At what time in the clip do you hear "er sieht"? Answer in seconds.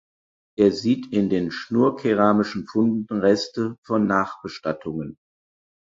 0.57-1.13